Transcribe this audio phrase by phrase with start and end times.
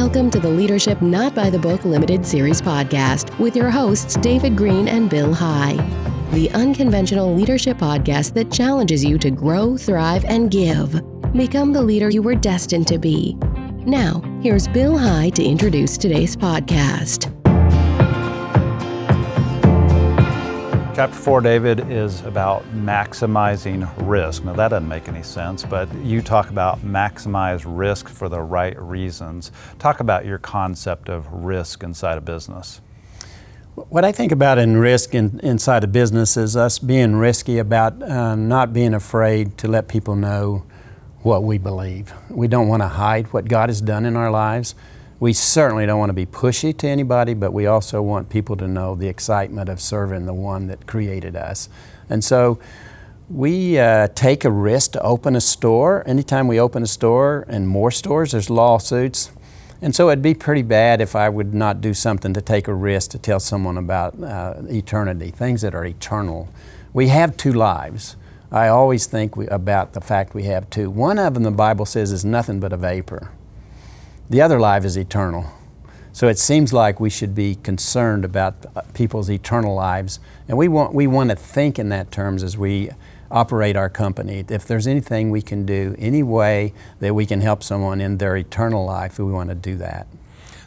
[0.00, 4.56] Welcome to the Leadership Not by the Book Limited Series podcast with your hosts, David
[4.56, 5.74] Green and Bill High.
[6.32, 11.02] The unconventional leadership podcast that challenges you to grow, thrive, and give.
[11.34, 13.34] Become the leader you were destined to be.
[13.84, 17.39] Now, here's Bill High to introduce today's podcast.
[21.00, 24.44] Chapter 4, David, is about maximizing risk.
[24.44, 28.78] Now, that doesn't make any sense, but you talk about maximize risk for the right
[28.78, 29.50] reasons.
[29.78, 32.82] Talk about your concept of risk inside a business.
[33.76, 38.02] What I think about in risk in, inside a business is us being risky about
[38.02, 40.66] uh, not being afraid to let people know
[41.22, 42.12] what we believe.
[42.28, 44.74] We don't want to hide what God has done in our lives
[45.20, 48.66] we certainly don't want to be pushy to anybody, but we also want people to
[48.66, 51.68] know the excitement of serving the one that created us.
[52.08, 52.58] And so
[53.28, 56.02] we uh, take a risk to open a store.
[56.06, 59.30] Anytime we open a store and more stores, there's lawsuits.
[59.82, 62.74] And so it'd be pretty bad if I would not do something to take a
[62.74, 66.48] risk to tell someone about uh, eternity, things that are eternal.
[66.94, 68.16] We have two lives.
[68.50, 70.90] I always think we, about the fact we have two.
[70.90, 73.30] One of them, the Bible says, is nothing but a vapor.
[74.30, 75.44] The other life is eternal.
[76.12, 80.20] So it seems like we should be concerned about uh, people's eternal lives.
[80.46, 82.90] And we want, we want to think in that terms as we
[83.28, 84.44] operate our company.
[84.48, 88.36] If there's anything we can do, any way that we can help someone in their
[88.36, 90.06] eternal life, we want to do that.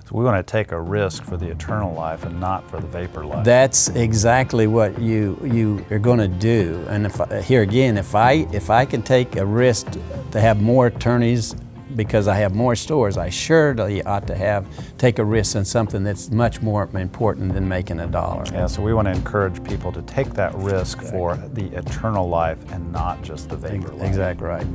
[0.10, 2.88] So we want to take a risk for the eternal life and not for the
[2.88, 3.46] vapor life.
[3.46, 6.86] That's exactly what you you are going to do.
[6.90, 9.88] And if here again, if I if I can take a risk
[10.32, 11.56] to have more attorneys
[11.96, 16.04] because I have more stores, I surely ought to have take a risk on something
[16.04, 18.46] that's much more important than making a dollar.
[18.52, 21.20] Yeah, so we want to encourage people to take that risk exactly.
[21.20, 24.08] for the eternal life and not just the vapor life.
[24.08, 24.66] Exactly right.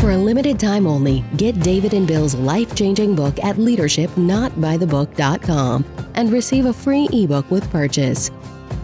[0.00, 6.32] For a limited time only, get David and Bill's life changing book at leadershipnotbythebook.com and
[6.32, 8.30] receive a free ebook with purchase.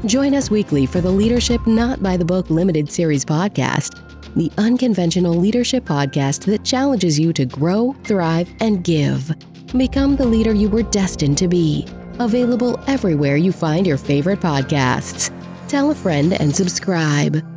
[0.07, 5.35] Join us weekly for the Leadership Not by the Book Limited Series podcast the unconventional
[5.35, 9.35] leadership podcast that challenges you to grow, thrive, and give.
[9.77, 11.87] Become the leader you were destined to be.
[12.19, 15.31] Available everywhere you find your favorite podcasts.
[15.69, 17.54] Tell a friend and subscribe.